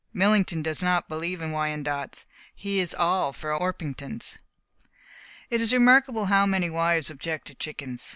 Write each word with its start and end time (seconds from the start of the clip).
Millington 0.13 0.63
does 0.63 0.81
not 0.81 1.07
believe 1.07 1.43
in 1.43 1.51
Wyandottes. 1.51 2.25
He 2.55 2.79
is 2.79 2.95
all 2.95 3.33
for 3.33 3.53
Orpingtons. 3.55 4.39
It 5.51 5.61
is 5.61 5.71
remarkable 5.73 6.25
how 6.25 6.47
many 6.47 6.71
wives 6.71 7.11
object 7.11 7.45
to 7.49 7.53
chickens. 7.53 8.09